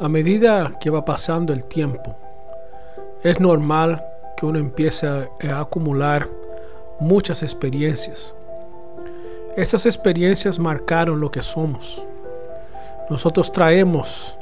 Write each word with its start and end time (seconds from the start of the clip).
A 0.00 0.08
medida 0.08 0.74
que 0.78 0.90
va 0.90 1.04
pasando 1.04 1.52
el 1.52 1.64
tiempo, 1.64 2.14
es 3.24 3.40
normal 3.40 4.04
que 4.36 4.46
uno 4.46 4.60
empiece 4.60 5.08
a, 5.08 5.58
acumular 5.58 6.28
muchas 7.00 7.42
experiencias. 7.42 8.32
Estas 9.56 9.86
experiencias 9.86 10.56
marcaron 10.60 11.18
lo 11.18 11.32
que 11.32 11.42
somos. 11.42 12.06
Nosotros 13.10 13.50
traemos 13.50 14.38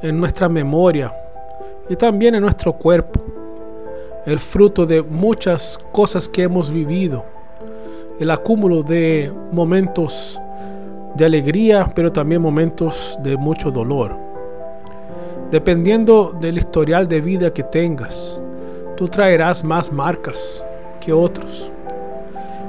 en 0.00 0.20
nuestra 0.20 0.48
memoria 0.48 1.12
y 1.88 1.96
también 1.96 2.36
en 2.36 2.42
nuestro 2.42 2.72
cuerpo 2.72 3.20
el 4.26 4.38
fruto 4.38 4.86
de 4.86 5.02
muchas 5.02 5.80
cosas 5.90 6.28
que 6.28 6.44
hemos 6.44 6.70
vivido, 6.70 7.24
el 8.20 8.30
acúmulo 8.30 8.84
de 8.84 9.32
momentos 9.50 10.40
de 11.16 11.24
alegría, 11.24 11.90
pero 11.96 12.12
también 12.12 12.40
momentos 12.40 13.18
de 13.24 13.36
mucho 13.36 13.72
dolor. 13.72 14.29
Dependiendo 15.50 16.32
del 16.40 16.58
historial 16.58 17.08
de 17.08 17.20
vida 17.20 17.52
que 17.52 17.64
tengas, 17.64 18.40
tú 18.96 19.08
traerás 19.08 19.64
más 19.64 19.90
marcas 19.90 20.64
que 21.00 21.12
otros. 21.12 21.72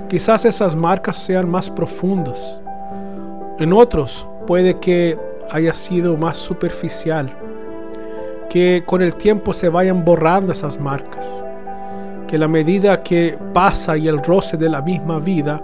Quizás 0.10 0.46
esas 0.46 0.76
marcas 0.76 1.18
sean 1.18 1.48
más 1.48 1.70
profundas. 1.70 2.60
En 3.60 3.72
otros 3.72 4.28
puede 4.48 4.80
que 4.80 5.16
haya 5.52 5.76
sido 5.76 6.18
más 6.18 6.40
superficial. 6.40 7.28
Que 8.50 8.82
con 8.84 9.04
el 9.04 9.14
tiempo 9.14 9.54
se 9.54 9.70
vayan 9.70 10.04
borrando 10.04 10.52
esas 10.52 10.80
marcas. 10.80 11.30
Que 12.28 12.40
la 12.40 12.48
medida 12.48 13.04
que 13.04 13.38
pasa 13.54 13.96
y 13.96 14.08
el 14.08 14.24
roce 14.24 14.58
de 14.58 14.70
la 14.70 14.82
misma 14.82 15.20
vida 15.20 15.64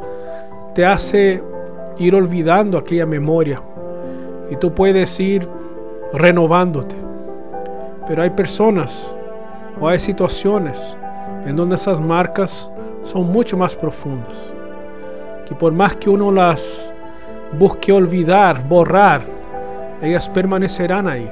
te 0.76 0.86
hace 0.86 1.42
ir 1.98 2.14
olvidando 2.14 2.78
aquella 2.78 3.08
memoria. 3.08 3.60
Y 4.52 4.56
tú 4.58 4.72
puedes 4.72 5.20
ir 5.20 5.50
renovándote 6.14 7.07
pero 8.08 8.24
hay 8.24 8.30
personas 8.30 9.16
o 9.80 9.88
hay 9.88 10.00
situaciones 10.00 10.98
en 11.46 11.56
donde 11.56 11.76
esas 11.76 12.00
marcas 12.00 12.72
son 13.04 13.32
mucho 13.32 13.58
más 13.58 13.76
profundas. 13.76 14.54
Que 15.46 15.56
por 15.56 15.72
más 15.72 15.96
que 15.96 16.10
uno 16.10 16.32
las 16.32 16.94
busque 17.58 17.92
olvidar, 17.92 18.68
borrar, 18.68 19.22
ellas 20.02 20.28
permanecerán 20.28 21.08
ahí. 21.08 21.32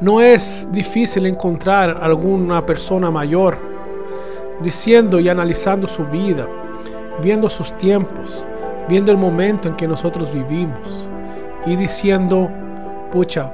No 0.00 0.20
es 0.20 0.68
difícil 0.72 1.26
encontrar 1.26 1.98
alguna 2.02 2.64
persona 2.64 3.10
mayor 3.10 3.58
diciendo 4.60 5.20
y 5.20 5.28
analizando 5.28 5.86
su 5.86 6.04
vida, 6.06 6.46
viendo 7.22 7.48
sus 7.48 7.72
tiempos, 7.76 8.46
viendo 8.88 9.10
el 9.10 9.18
momento 9.18 9.68
en 9.68 9.76
que 9.76 9.88
nosotros 9.88 10.32
vivimos 10.32 11.08
y 11.66 11.76
diciendo, 11.76 12.50
pucha, 13.10 13.52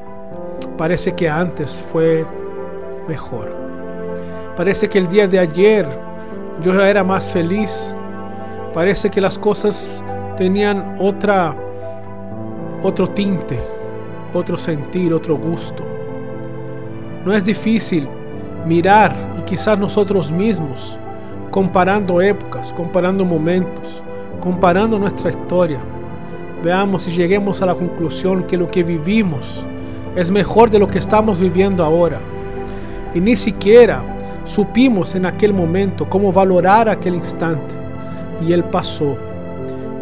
Parece 0.82 1.12
que 1.12 1.28
antes 1.28 1.80
fue 1.80 2.26
mejor. 3.06 3.54
Parece 4.56 4.88
que 4.88 4.98
el 4.98 5.06
día 5.06 5.28
de 5.28 5.38
ayer 5.38 5.86
yo 6.60 6.72
era 6.84 7.04
más 7.04 7.30
feliz. 7.30 7.94
Parece 8.74 9.08
que 9.08 9.20
las 9.20 9.38
cosas 9.38 10.04
tenían 10.36 10.96
otra 10.98 11.54
otro 12.82 13.06
tinte, 13.06 13.60
otro 14.34 14.56
sentir, 14.56 15.14
otro 15.14 15.36
gusto. 15.36 15.84
No 17.24 17.32
es 17.32 17.44
difícil 17.44 18.08
mirar 18.66 19.14
y 19.38 19.42
quizás 19.42 19.78
nosotros 19.78 20.32
mismos 20.32 20.98
comparando 21.52 22.20
épocas, 22.20 22.72
comparando 22.72 23.24
momentos, 23.24 24.02
comparando 24.40 24.98
nuestra 24.98 25.30
historia. 25.30 25.78
Veamos 26.60 27.06
y 27.06 27.12
lleguemos 27.12 27.62
a 27.62 27.66
la 27.66 27.76
conclusión 27.76 28.42
que 28.42 28.56
lo 28.56 28.66
que 28.66 28.82
vivimos 28.82 29.64
es 30.16 30.30
mejor 30.30 30.70
de 30.70 30.78
lo 30.78 30.88
que 30.88 30.98
estamos 30.98 31.40
viviendo 31.40 31.84
ahora. 31.84 32.20
Y 33.14 33.20
ni 33.20 33.36
siquiera 33.36 34.02
supimos 34.44 35.14
en 35.14 35.26
aquel 35.26 35.54
momento 35.54 36.08
cómo 36.08 36.32
valorar 36.32 36.88
aquel 36.88 37.14
instante. 37.14 37.74
Y 38.46 38.52
él 38.52 38.64
pasó. 38.64 39.16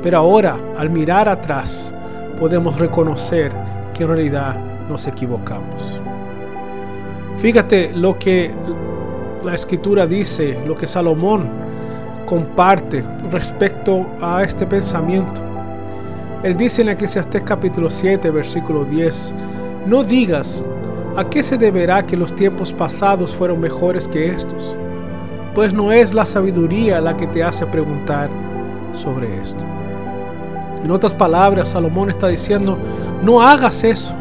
Pero 0.02 0.18
ahora, 0.18 0.58
al 0.78 0.90
mirar 0.90 1.28
atrás, 1.28 1.94
podemos 2.38 2.78
reconocer 2.78 3.52
que 3.92 4.04
en 4.04 4.08
realidad 4.08 4.56
nos 4.88 5.06
equivocamos. 5.06 6.00
Fíjate 7.36 7.92
lo 7.94 8.18
que 8.18 8.52
la 9.44 9.54
escritura 9.54 10.06
dice, 10.06 10.58
lo 10.66 10.76
que 10.76 10.86
Salomón 10.86 11.48
comparte 12.26 13.04
respecto 13.30 14.06
a 14.20 14.42
este 14.42 14.66
pensamiento. 14.66 15.40
Él 16.42 16.56
dice 16.56 16.82
en 16.82 16.90
Eclesiastés 16.90 17.42
capítulo 17.42 17.90
7, 17.90 18.30
versículo 18.30 18.84
10, 18.84 19.34
no 19.86 20.04
digas, 20.04 20.64
¿a 21.16 21.24
qué 21.28 21.42
se 21.42 21.56
deberá 21.56 22.04
que 22.04 22.16
los 22.16 22.34
tiempos 22.34 22.72
pasados 22.72 23.34
fueron 23.34 23.60
mejores 23.60 24.06
que 24.06 24.28
estos? 24.28 24.76
Pues 25.54 25.72
no 25.72 25.91
es 25.91 26.14
la 26.14 26.24
sabiduría 26.24 27.00
la 27.00 27.16
que 27.16 27.26
te 27.26 27.42
hace 27.42 27.66
preguntar 27.66 28.28
sobre 28.92 29.41
esto. 29.41 29.64
En 30.84 30.91
otras 30.91 31.14
palabras, 31.14 31.70
Salomón 31.70 32.10
está 32.10 32.28
diciendo, 32.28 32.78
no 33.22 33.42
hagas 33.42 33.84
eso, 33.84 34.14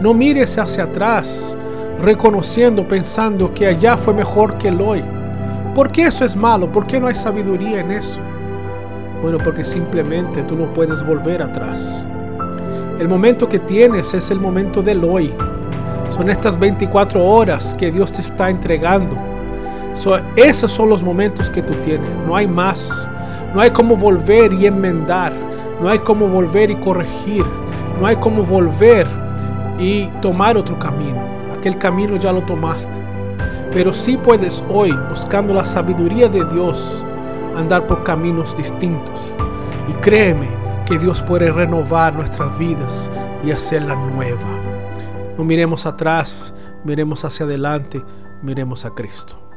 no 0.00 0.12
mires 0.14 0.58
hacia 0.58 0.84
atrás, 0.84 1.56
reconociendo, 2.00 2.86
pensando 2.86 3.52
que 3.52 3.66
allá 3.66 3.96
fue 3.96 4.14
mejor 4.14 4.56
que 4.58 4.68
el 4.68 4.80
hoy. 4.80 5.02
¿Por 5.74 5.92
qué 5.92 6.06
eso 6.06 6.24
es 6.24 6.34
malo? 6.34 6.70
¿Por 6.70 6.86
qué 6.86 7.00
no 7.00 7.06
hay 7.06 7.14
sabiduría 7.14 7.80
en 7.80 7.92
eso? 7.92 8.20
Bueno, 9.22 9.38
porque 9.42 9.64
simplemente 9.64 10.42
tú 10.42 10.56
no 10.56 10.72
puedes 10.72 11.06
volver 11.06 11.42
atrás. 11.42 12.06
El 13.00 13.08
momento 13.08 13.48
que 13.48 13.58
tienes 13.58 14.12
es 14.12 14.30
el 14.30 14.38
momento 14.38 14.82
del 14.82 15.02
hoy. 15.02 15.32
Son 16.10 16.28
estas 16.28 16.58
24 16.58 17.24
horas 17.24 17.72
que 17.72 17.90
Dios 17.90 18.12
te 18.12 18.20
está 18.20 18.50
entregando. 18.50 19.16
esos 20.36 20.70
son 20.70 20.90
los 20.90 21.02
momentos 21.02 21.48
que 21.48 21.62
tú 21.62 21.72
tienes. 21.76 22.10
No 22.26 22.36
hay 22.36 22.46
más. 22.46 23.08
No 23.54 23.62
hay 23.62 23.70
como 23.70 23.96
volver 23.96 24.52
y 24.52 24.66
enmendar. 24.66 25.32
No 25.80 25.88
hay 25.88 26.00
como 26.00 26.28
volver 26.28 26.70
y 26.70 26.76
corregir. 26.76 27.42
No 27.98 28.06
hay 28.06 28.16
como 28.16 28.42
volver 28.42 29.06
y 29.78 30.08
tomar 30.20 30.58
otro 30.58 30.78
camino. 30.78 31.24
Aquel 31.56 31.78
camino 31.78 32.16
ya 32.16 32.32
lo 32.32 32.42
tomaste. 32.42 33.00
Pero 33.72 33.94
sí 33.94 34.18
puedes 34.18 34.62
hoy, 34.68 34.92
buscando 35.08 35.54
la 35.54 35.64
sabiduría 35.64 36.28
de 36.28 36.44
Dios, 36.44 37.06
andar 37.56 37.86
por 37.86 38.04
caminos 38.04 38.54
distintos. 38.54 39.34
Y 39.88 39.94
créeme, 40.02 40.59
que 40.90 40.98
Dios 40.98 41.22
puede 41.22 41.52
renovar 41.52 42.12
nuestras 42.14 42.58
vidas 42.58 43.08
y 43.44 43.52
hacerla 43.52 43.94
nueva. 43.94 44.42
No 45.38 45.44
miremos 45.44 45.86
atrás, 45.86 46.52
miremos 46.82 47.24
hacia 47.24 47.46
adelante, 47.46 48.02
miremos 48.42 48.84
a 48.84 48.90
Cristo. 48.90 49.49